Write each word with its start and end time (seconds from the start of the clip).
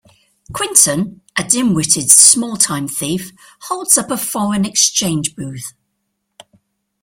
Quentin, 0.51 1.19
a 1.37 1.43
dim-witted 1.43 2.09
small-time 2.09 2.87
thief, 2.87 3.31
holds 3.65 3.99
up 3.99 4.09
a 4.09 4.17
foreign 4.17 4.65
exchange 4.65 5.35
booth. 5.35 5.73